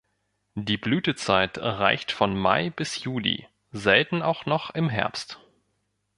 [0.55, 5.39] Die Blütezeit reicht von Mai bis Juli, selten auch noch im Herbst.